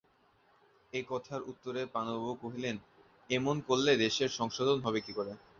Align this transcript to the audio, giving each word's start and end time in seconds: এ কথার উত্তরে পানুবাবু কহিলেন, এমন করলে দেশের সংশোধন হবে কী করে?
এ 0.93 1.01
কথার 1.09 1.41
উত্তরে 1.43 1.81
পানুবাবু 1.93 2.31
কহিলেন, 2.43 2.75
এমন 3.29 3.55
করলে 3.67 3.91
দেশের 4.03 4.29
সংশোধন 4.39 4.77
হবে 4.85 4.99
কী 5.05 5.11
করে? 5.13 5.31